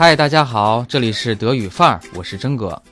[0.00, 2.82] 嗨，大家好，这里是德语范儿，我是真哥。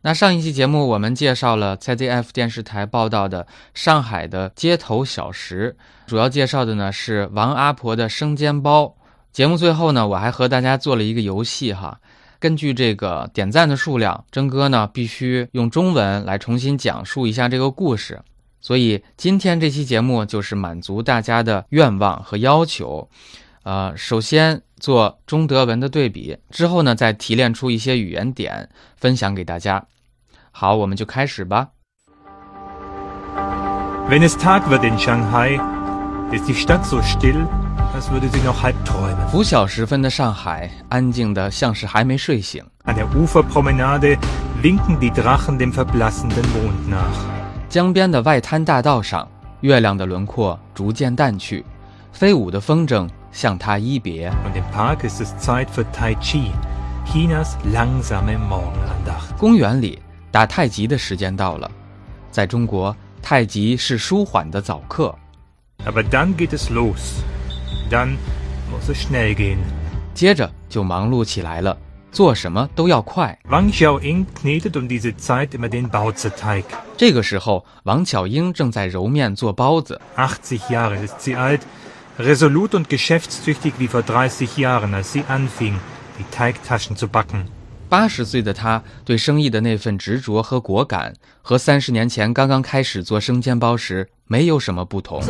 [0.00, 8.96] 那上一期节目我们介绍了 ZDF 电视台报道的上海的街头小食，主要介绍的呢是王阿婆的生煎包。
[9.30, 12.00] 节目最后呢，我还和大家做了一个游戏哈，
[12.38, 18.18] 根据这个点赞的数量，真哥呢必须用中文来重新讲述一下这个故事。
[18.60, 23.08] 所以今天这期节目就是满足大家的愿望和要求，
[23.62, 29.86] 呃，首先做中德文的对比，之后呢再提炼出一些语言点分享给大家。
[30.52, 31.68] 好，我们就开始吧。
[34.08, 35.58] Wenn es Tag wird in Shanghai,
[36.32, 37.46] ist die Stadt so still,
[37.94, 39.26] als würde sie noch halb träumen.
[39.28, 42.64] 拂晓时分的上海，安静的像是还没睡醒。
[42.84, 44.18] An der Uferpromenade
[44.62, 47.39] winken die Drachen dem verblassenden Mond nach.
[47.70, 49.28] 江边的外滩大道上，
[49.60, 51.64] 月亮的轮廓逐渐淡去，
[52.12, 54.28] 飞舞的风筝向他一别。
[59.38, 61.70] 公园里打太极的时间到了，
[62.32, 65.16] 在中国，太极是舒缓的早课。
[65.84, 67.20] Geht es los.
[68.92, 69.58] Schnell gehen.
[70.12, 71.78] 接着就忙碌起来了，
[72.12, 73.38] 做什么都要快。
[73.48, 75.14] Wang Xiaoying knetet um diese.
[76.96, 80.00] 这个时候，王巧英正在揉面做包子。
[80.16, 81.60] 80 Jahre ist sie alt,
[82.18, 85.78] resolut und geschäftstüchtig wie vor 30 Jahren, als sie anfing,
[86.18, 87.46] die Teigtaschen zu backen.
[87.88, 95.20] 八十岁的她对生意的那份执着和果敢，和三十年前刚刚开始做生煎包时没有什么不同。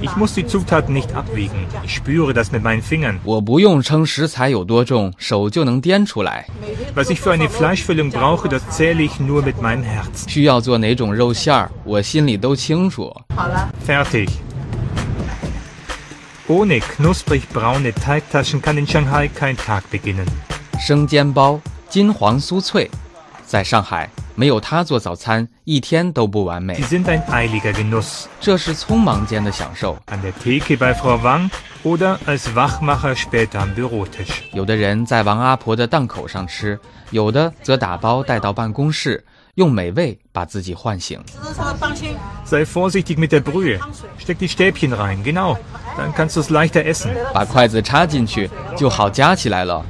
[0.00, 1.66] Ich muss die Zutaten nicht abwiegen.
[1.84, 3.18] Ich spüre das mit meinen Fingern.
[3.22, 6.46] 我不用称食材有多重，手就能掂出来。
[6.94, 10.26] Was ich für eine Fleischfüllung brauche, das zähle ich nur mit meinem Herzen.
[10.26, 13.14] 需要做哪种肉馅儿，我心里都清楚。
[13.36, 14.30] 好了 Fertig.
[16.48, 20.24] Ohne knusprig braune Teigtaschen kann in Shanghai kein Tag beginnen.
[20.80, 21.60] 生煎包
[21.90, 22.90] 金黄酥脆，
[23.44, 26.80] 在上海没有他做早餐，一天都不完美。
[28.40, 29.98] 这是匆忙间的享受。
[34.52, 36.78] 有的人在王阿婆的档口上吃，
[37.10, 39.24] 有的则打包带到办公室，
[39.56, 41.20] 用美味把自己唤醒。
[47.34, 49.84] 把筷子插进去就好，夹起来了。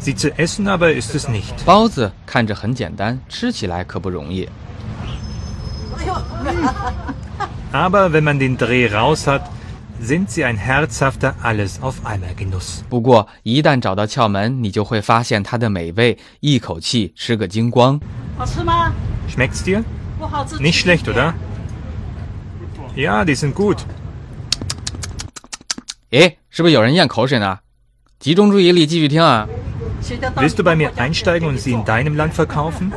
[0.00, 0.04] aus.
[0.04, 1.54] Sie zu essen aber ist es nicht.
[1.64, 4.48] 包子看着很简单，吃起来可不容易。
[7.72, 9.42] Aber wenn man den Dreh raus hat,
[10.00, 12.82] sind sie ein herzhafter Alles auf einmal Genuss.
[12.88, 17.98] 不过一旦找到窍门，你就会发现它的美味，一口气吃个精光。
[18.38, 18.92] 好吃吗？
[19.28, 19.82] Schmeckt's dir?
[20.18, 20.56] 不好吃。
[20.58, 21.32] Nicht schlecht, oder?
[22.94, 23.78] Ja, die sind gut.
[26.10, 27.58] 诶，是不是有人咽口水呢？
[28.18, 29.46] 集中注意力，继续听啊！
[30.02, 32.90] 学得到 Willst du bei mir einsteigen und sie in deinem Land verkaufen?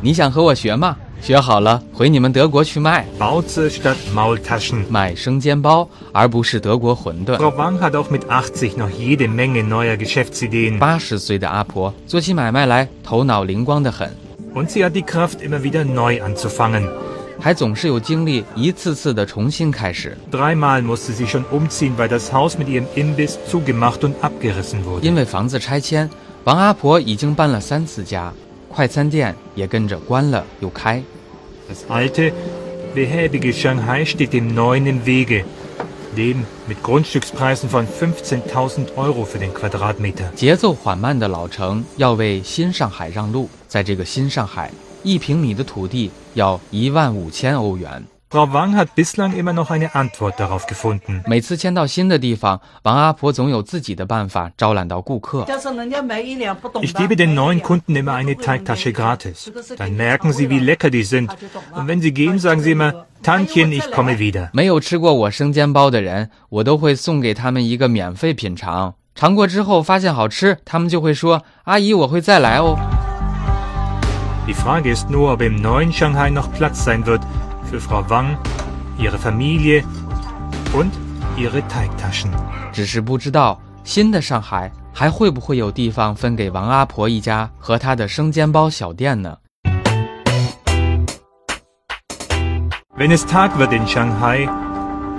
[0.00, 0.96] 你想和我学吗？
[1.20, 4.84] 学好了回你们德国去卖， Bauze statt Maultaschen.
[4.90, 7.36] 卖生煎包，而不是德国馄饨。
[7.38, 10.78] Frau Wang hat auch mit 80 noch jede Menge neuer Geschäftsideen.
[10.78, 14.10] 八十岁的阿婆做起买卖来头脑灵光得很，
[14.54, 16.86] Und sie hat die Kraft, immer wieder neu anzufangen.
[17.40, 20.16] 还总是有精力一次次的重新开始。
[20.30, 25.00] Dreimal musste sie schon umziehen, weil das Haus mit ihrem Imbiss zugemacht und abgerissen wurde.
[25.02, 26.08] 因为房子拆迁，
[26.45, 28.33] 王阿婆已经搬了三次家，
[28.69, 31.03] 快餐店也跟着关了又开。
[31.69, 32.31] Das alte,
[32.95, 35.43] behäbige Shanghai steht dem neuen im Wege.
[36.15, 40.31] Leben mit Grundstückspreisen von 15.000 Euro für den Quadratmeter.
[40.33, 44.71] 节奏缓慢的老城要为新上海让路，在这个新上海，
[45.03, 48.03] 一平米的土地要一万五千欧元。
[48.30, 51.22] Frau Wang hat bislang immer noch eine Antwort darauf gefunden.
[51.24, 55.44] 每次迁到新的地方，王阿婆总有自己的办法招揽到顾客。
[55.48, 59.52] 要是人家买一两不懂的， Ich gebe den neuen Kunden immer eine Teigtasche gratis.
[59.76, 61.30] Dann merken sie, wie lecker die sind.
[61.76, 64.48] Und wenn sie gehen, sagen sie immer, Tantchen, ich komme wieder.
[64.52, 68.94] 没有吃过我生煎包的人，我都会送给他们一个免费品尝。
[69.14, 72.76] 尝过之后发现好吃，他们就会说：“阿姨，我会再来哦。
[74.48, 77.20] Die Frage ist nur, ob im neuen Shanghai noch Platz sein wird
[77.70, 78.36] für Frau Wang,
[78.98, 79.84] ihre Familie
[80.72, 80.90] und
[81.36, 82.30] ihre Teigtaschen.
[82.72, 89.36] ”只是不知道新的上海还会不会有地方分给王阿婆一家和她的生煎包小店呢？
[92.96, 94.48] Wenn es Tag wird in Shanghai,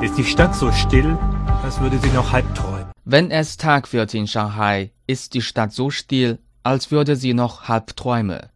[0.01, 1.17] ist die Stadt so still,
[1.63, 2.85] als würde sie noch halb träumen.
[3.03, 7.67] Wenn es Tag wird in Shanghai, ist die Stadt so still, als würde sie noch
[7.67, 8.47] halb träumen.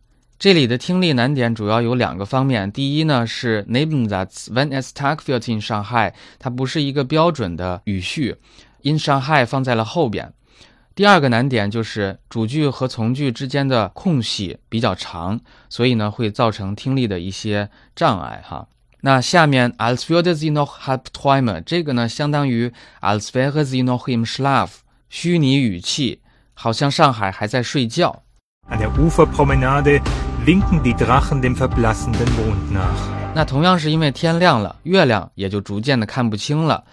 [0.45, 2.71] 这里的听力难点主要有两个方面。
[2.71, 8.37] 第一呢是 Nebensatz When es Tag wird in Shanghai，它不是一个标准的语序
[8.83, 10.35] ，in Shanghai 放在了后边。
[10.95, 18.69] 第二个难点就是主句和从句之间的空隙比较长，所以呢会造成听力的一些障碍哈。
[19.01, 22.71] 那下面 als würde sie noch halb träumen，这个呢相当于
[23.01, 24.69] als wäre sie noch im Schlaf，
[25.09, 26.21] 虚拟语气，
[26.53, 28.21] 好像上海还在睡觉。
[28.69, 30.03] An der Uferpromenade
[30.46, 33.34] winken die Drachen dem verblassenden Mond nach.
[33.36, 36.84] 那同样是因为天亮了，月亮也就逐渐的看不清了。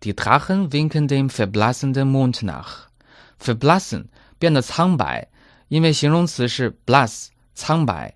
[0.00, 4.06] Die Drachen winken dem verblassenden Mond nach。verblassen
[4.38, 5.28] 变得苍白，
[5.68, 8.14] 因为形容词是 blass 苍白。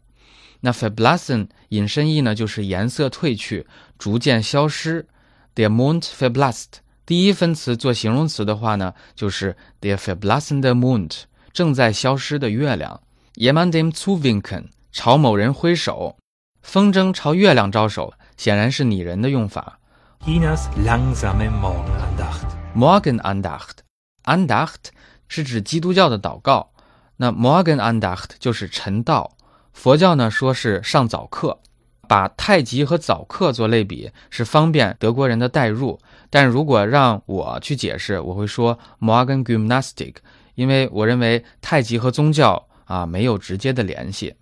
[0.61, 3.67] 那 verblassen 引申义呢，就是颜色褪去，
[3.99, 5.07] 逐渐消失。
[5.55, 11.23] Der Mond verblasst，第一分词做形容词的话呢，就是 der verblassende Mond，
[11.53, 13.01] 正在消失的月亮。
[13.35, 16.18] jemand dem zuwinken， 朝某人挥手。
[16.62, 19.80] 风筝朝月亮招手，显然是拟人的用法。
[20.26, 22.46] Inas langsame Morgenandacht.
[22.76, 24.92] Morgenandacht，Andacht
[25.28, 26.70] 是指基督教的祷告，
[27.18, 29.32] 那 Morgenandacht 就是晨祷。
[29.74, 31.60] 佛教呢说是上早课，
[32.08, 36.00] 把太极和早课做类比是方便德国人的代入。
[36.30, 40.18] 但如果让我去解释，我会说 Morgen Gymnastik，
[40.54, 44.36] 因为我认为太极和宗教啊没有直接的联系。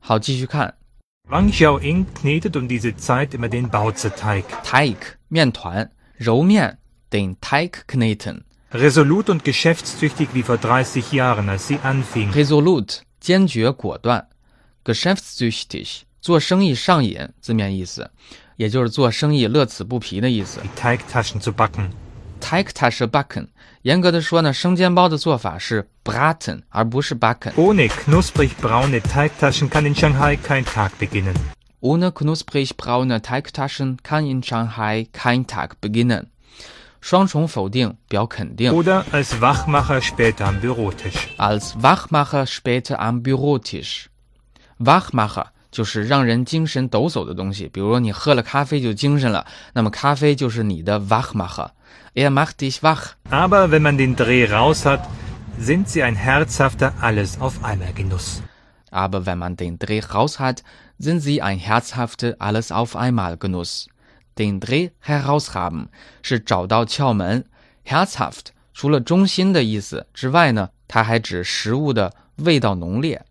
[0.00, 0.74] 好，继续看
[1.28, 4.44] Wang Xiaoying knetet um diese Zeit immer den Baozi-Teig.
[4.62, 6.78] Teig 面团揉面
[7.10, 8.44] den Teig kneten。
[8.72, 12.30] Resolut und geschäftstüchtig wie vor 30 Jahren, als sie anfing.
[12.32, 14.26] resolute 坚决果断，
[14.84, 18.10] geschäftstüchtig 做生意上瘾，字面意思，
[18.56, 20.60] 也就是做生意乐此不疲的意思。
[20.60, 21.90] die Teigtaschen zu backen.
[22.41, 23.47] Teigtasche backen，
[23.83, 27.53] 严格的说呢，生煎包的做法是 braten 而不是 backen。
[27.53, 31.35] Ohne knusprig braune Teigtaschen kann in Shanghai kein Tag beginnen.
[31.79, 36.25] Ohne knusprig braune Teigtaschen kann in Shanghai kein Tag beginnen。
[36.99, 38.71] 双重否定表肯定。
[38.71, 41.29] Oder als Wachmacher später am Bürotisch.
[41.37, 44.05] als Wachmacher später am Bürotisch。
[44.77, 51.69] Wachmacher 就是让人精神抖擞的东西，比如说你喝了咖啡就精神了，那么咖啡就是你的 Wachmacher。
[52.14, 53.16] Er macht dich wach。
[53.30, 55.08] Aber wenn man den Dreh raus hat,
[55.58, 58.42] sind sie ein herzhafter Alles auf einmal Genuss.
[58.90, 60.62] Aber wenn man den Dreh raus hat,
[60.98, 65.88] sind sie ein herzhafter Alles auf einmal Genuss。den Dreh heraushaben
[66.22, 67.44] 是找到窍门，
[67.86, 73.24] herzhaft 除了中心的意思之外呢，它还指食物的味道浓烈。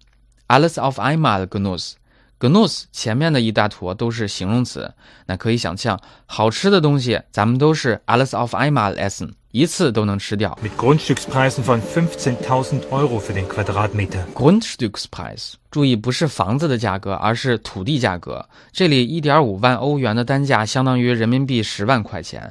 [0.47, 1.93] Alles auf einmal Genuss。
[2.40, 4.94] Genuss 前面的一大坨都是形容词，
[5.26, 10.58] 那可以想象，好吃的东西咱们都是 alles auf einmal essen，一次都能吃掉。
[10.62, 14.24] Mit Grundstückspreisen von 15.000 Euro für den Quadratmeter.
[14.34, 18.48] Grundstückspreis，注意不是房子的价格，而是土地价格。
[18.72, 22.50] 这里一点五万欧元的单价相当于人民币十万块钱。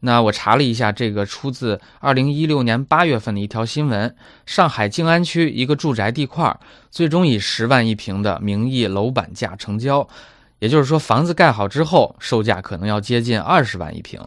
[0.00, 4.14] 那我查了一下，这个出自二零一六年八月份的一条新闻：
[4.46, 6.56] 上海静安区一个住宅地块，
[6.90, 10.06] 最终以十万一平的名义楼板价成交。
[10.60, 14.20] 也就是说，房子盖好之后，售价可能要接近二十万一平。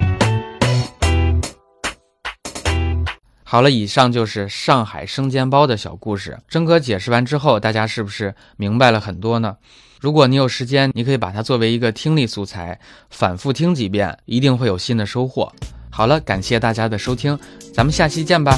[3.51, 6.39] 好了，以上就是上海生煎包的小故事。
[6.47, 9.57] 真哥解释完之后，大家是不是明白了很多呢？
[9.99, 15.51] 如果你有时间，你可以把它作为一个听力素材，反复听几遍，一定会有新的收获。
[15.89, 17.37] 好了，感谢大家的收听，
[17.73, 18.57] 咱们下期见吧。